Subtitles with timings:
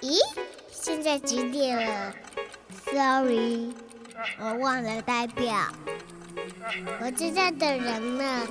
[0.00, 0.18] 咦，
[0.70, 2.12] 现在几点了
[2.86, 3.72] ？Sorry，
[4.40, 5.54] 我忘了代表。
[7.00, 8.46] 我正在等人呢，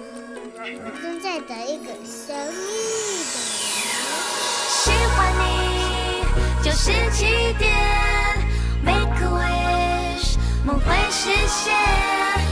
[0.57, 2.63] 我正在等一个神秘
[3.27, 3.83] 的人。
[4.69, 5.43] 喜欢你
[6.63, 7.69] 就是起点
[8.85, 12.50] ，Make a wish，梦会实现。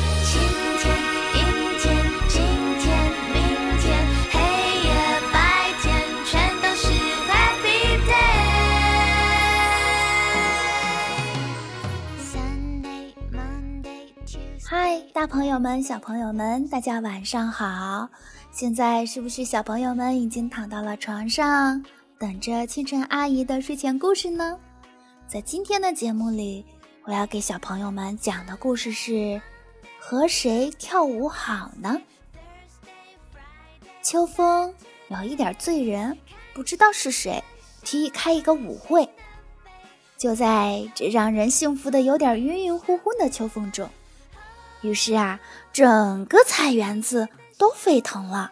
[15.19, 18.07] 大朋友们、小朋友们，大家晚上好！
[18.53, 21.83] 现在是不是小朋友们已经躺到了床上，
[22.17, 24.57] 等着清晨阿姨的睡前故事呢？
[25.27, 26.65] 在今天的节目里，
[27.03, 29.41] 我要给小朋友们讲的故事是：
[29.99, 31.99] 和谁跳舞好呢？
[34.01, 34.73] 秋风
[35.09, 36.17] 有一点醉人，
[36.53, 37.43] 不知道是谁
[37.83, 39.09] 提议开一个舞会。
[40.17, 43.89] 就在这让人幸福的有点晕晕乎乎的秋风中。
[44.81, 45.39] 于是啊，
[45.73, 47.27] 整个菜园子
[47.57, 48.51] 都沸腾了。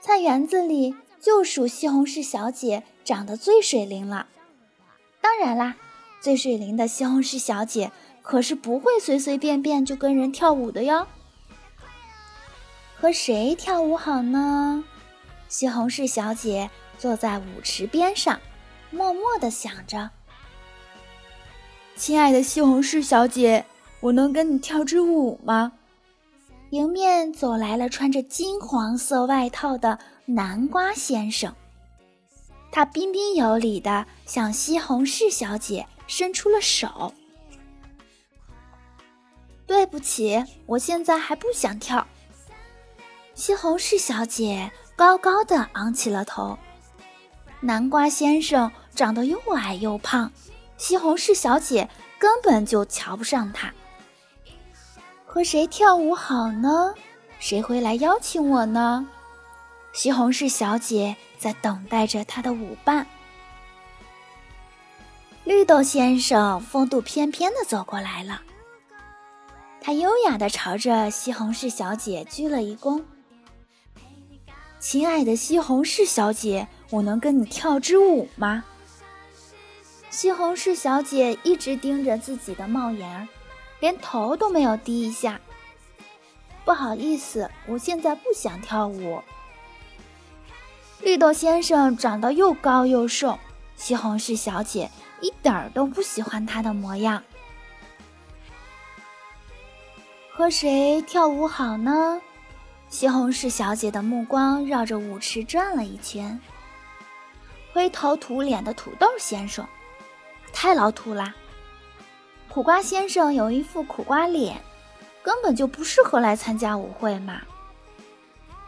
[0.00, 4.28] 菜园子里就属西红柿小姐长得最水灵了。
[5.20, 5.76] 当然啦，
[6.20, 7.90] 最水灵的西红柿小姐
[8.22, 11.06] 可是不会随随便便就跟人跳舞的哟。
[13.00, 14.84] 和谁跳舞好呢？
[15.48, 18.40] 西红柿小姐坐在舞池边上，
[18.90, 20.10] 默默地想着
[21.96, 23.64] ：“亲爱的西红柿小姐。”
[24.04, 25.72] 我能跟你跳支舞吗？
[26.68, 31.54] 迎面走来了穿着金黄色外套的南瓜先生，
[32.70, 37.14] 他彬彬有礼地向西红柿小姐伸出了手。
[39.66, 42.06] 对不起，我现在还不想跳。
[43.34, 46.58] 西红柿小姐高高的昂起了头。
[47.60, 50.30] 南瓜先生长得又矮又胖，
[50.76, 53.72] 西红柿小姐根本就瞧不上他。
[55.34, 56.94] 和谁跳舞好呢？
[57.40, 59.04] 谁会来邀请我呢？
[59.92, 63.04] 西红柿小姐在等待着她的舞伴。
[65.42, 68.42] 绿豆先生风度翩翩地走过来了，
[69.80, 73.02] 他优雅地朝着西红柿小姐鞠了一躬
[74.78, 78.62] ：“亲爱的西红柿小姐，我能跟你跳支舞吗？”
[80.10, 83.26] 西红柿小姐一直盯着自己的帽檐儿。
[83.84, 85.38] 连头都没有低一下。
[86.64, 89.22] 不好意思，我现在不想跳舞。
[91.02, 93.38] 绿豆先生长得又高又瘦，
[93.76, 94.90] 西红柿小姐
[95.20, 97.22] 一点儿都不喜欢他的模样。
[100.32, 102.22] 和谁跳舞好呢？
[102.88, 106.40] 西红柿小姐的目光绕着舞池转了一圈。
[107.74, 109.68] 灰头土脸的土豆先生，
[110.54, 111.34] 太老土啦。
[112.54, 114.60] 苦瓜先生有一副苦瓜脸，
[115.24, 117.42] 根本就不适合来参加舞会嘛。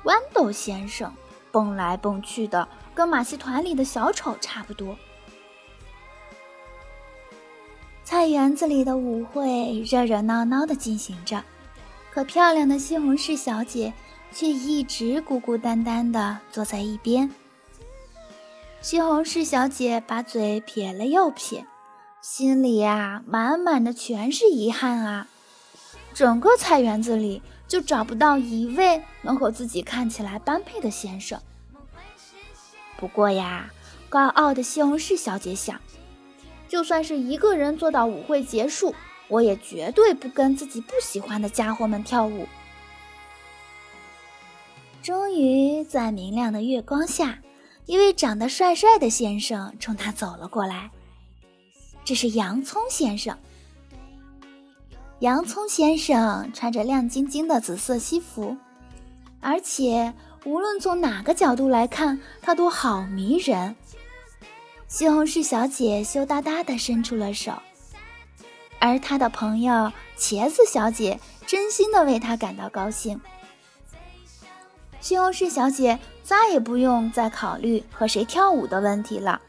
[0.02, 1.14] 豌豆先生
[1.52, 2.66] 蹦来蹦去的，
[2.96, 4.98] 跟马戏团里的小丑差不多。
[8.02, 11.44] 菜园子里的舞会热热闹闹的进行着，
[12.10, 13.92] 可漂亮的西红柿小姐
[14.32, 17.30] 却一直孤孤单单的坐在一边。
[18.80, 21.64] 西红柿小姐把嘴撇了又撇。
[22.28, 25.28] 心里呀，满满的全是遗憾啊！
[26.12, 31.40] 整个菜园子里就找不到一位能和自己看起来般配的先生。
[32.96, 33.70] 不过呀，
[34.08, 35.80] 高傲的西红柿小姐想，
[36.68, 38.92] 就算是一个人做到舞会结束，
[39.28, 42.48] 我也绝对不跟自己不喜欢的家伙们跳舞。
[45.00, 47.38] 终于在明亮的月光下，
[47.86, 50.90] 一位长得帅帅的先生冲她走了过来。
[52.06, 53.36] 这是洋葱先生。
[55.18, 58.56] 洋葱先生穿着亮晶晶的紫色西服，
[59.40, 60.14] 而且
[60.44, 63.74] 无论从哪个角度来看，他都好迷人。
[64.86, 67.52] 西红柿小姐羞答答地伸出了手，
[68.78, 73.20] 而她的朋友茄子小姐真心的为他感到高兴。
[75.00, 79.40] 西红柿小姐再也不用再考虑和谁跳舞的问题了。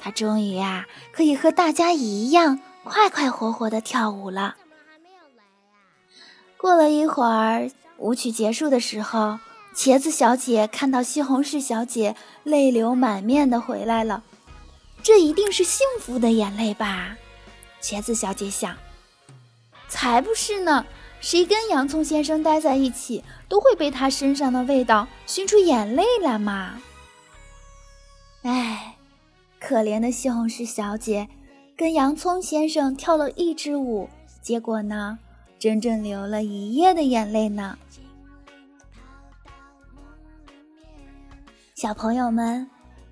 [0.00, 4.56] 他终于呀，可以和大家一样快快活活的跳舞了。
[6.56, 9.38] 过了一会儿，舞曲结束的时候，
[9.74, 14.22] 茄子小姐看到西红柿小姐泪流满面的回来了，
[15.02, 17.16] 这一定是幸福的眼泪吧？
[17.82, 18.76] 茄子小姐想。
[19.88, 20.86] 才不是呢，
[21.20, 26.80] 谁跟洋葱先生待在一起，都会被他身上的味道熏出眼泪来嘛。
[28.42, 28.96] 哎。
[29.60, 31.28] 可怜的西红柿小姐
[31.76, 34.08] 跟洋葱先生跳了一支舞，
[34.40, 35.18] 结果呢，
[35.58, 37.76] 整整流了一夜的眼泪呢。
[41.74, 42.68] 小朋友们，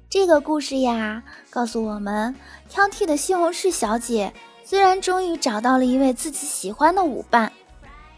[0.08, 2.34] 这个故事呀，告诉我们，
[2.68, 4.32] 挑剔的西红柿小姐
[4.64, 7.52] 虽然终于找到了一位自己喜欢的舞伴，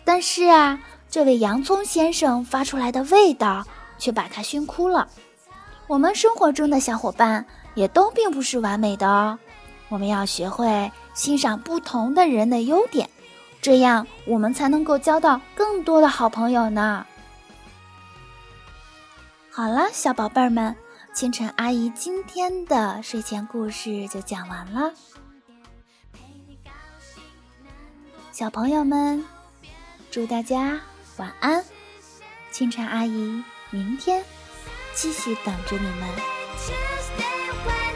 [0.04, 0.80] 但是啊，
[1.10, 3.66] 这位洋葱先生发出来的味道
[3.98, 5.08] 却把她熏哭了。
[5.88, 7.44] 我们生活中的小伙伴
[7.74, 9.38] 也都并不是完美的哦，
[9.88, 13.08] 我们要学会欣赏不同的人的优点，
[13.60, 17.06] 这样我们才能够交到更多的好朋友呢。
[19.50, 20.76] 好了，小宝贝儿们，
[21.12, 24.92] 清晨阿姨今天的睡前故事就讲完了，
[28.32, 29.24] 小朋友们，
[30.10, 30.80] 祝大家
[31.16, 31.64] 晚安，
[32.50, 34.24] 清晨阿姨明天。
[34.92, 36.39] 继续等着你们。
[36.56, 37.30] Tuesday.
[37.50, 37.89] their way.